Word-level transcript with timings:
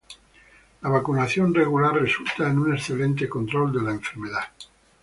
La 0.81 0.89
vacunación 0.89 1.53
regular 1.53 1.93
resulta 1.93 2.49
en 2.49 2.57
un 2.57 2.73
excelente 2.73 3.29
control 3.29 3.71
de 3.71 3.83
la 3.83 3.91
enfermedad. 3.91 4.45